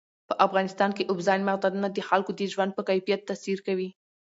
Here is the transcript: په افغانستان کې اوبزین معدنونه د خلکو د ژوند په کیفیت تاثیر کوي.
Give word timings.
په 0.27 0.33
افغانستان 0.45 0.91
کې 0.97 1.07
اوبزین 1.11 1.41
معدنونه 1.47 1.89
د 1.91 1.99
خلکو 2.09 2.31
د 2.35 2.41
ژوند 2.53 2.71
په 2.77 2.81
کیفیت 2.89 3.21
تاثیر 3.29 3.57
کوي. 3.67 3.89